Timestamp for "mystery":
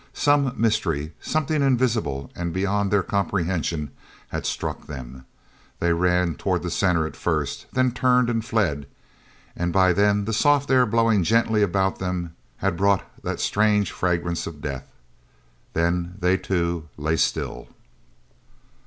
0.59-1.13